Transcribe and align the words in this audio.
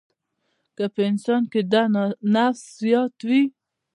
که 0.75 0.85
په 0.93 1.01
انسان 1.09 1.41
کې 1.51 1.61
دا 1.73 1.83
نفسیات 2.35 3.15
وي. 3.27 3.43